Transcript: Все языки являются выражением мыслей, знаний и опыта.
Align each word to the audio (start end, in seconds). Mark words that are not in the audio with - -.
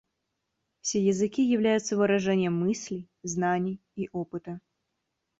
Все 0.79 0.99
языки 1.05 1.43
являются 1.47 1.95
выражением 1.95 2.59
мыслей, 2.59 3.07
знаний 3.21 3.79
и 3.95 4.09
опыта. 4.11 4.59